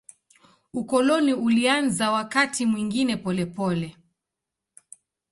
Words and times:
Ukoloni 0.73 1.33
ulianza 1.33 2.11
wakati 2.11 2.65
mwingine 2.65 3.17
polepole. 3.17 3.97